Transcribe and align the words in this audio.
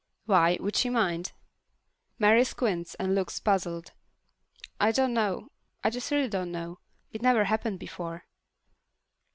"Why, 0.25 0.57
would 0.59 0.75
she 0.75 0.89
mind?" 0.89 1.31
Mary 2.17 2.43
squints 2.43 2.95
and 2.95 3.13
looks 3.13 3.39
puzzled. 3.39 3.91
"I 4.79 4.91
don't 4.91 5.13
know. 5.13 5.51
I 5.83 5.91
just 5.91 6.09
really 6.09 6.27
don't 6.27 6.51
know. 6.51 6.79
It 7.11 7.21
never 7.21 7.43
happened 7.43 7.77
before." 7.77 8.25